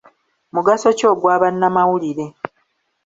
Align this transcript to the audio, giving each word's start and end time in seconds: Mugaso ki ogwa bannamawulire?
Mugaso 0.53 0.87
ki 0.97 1.03
ogwa 1.11 1.41
bannamawulire? 1.41 2.25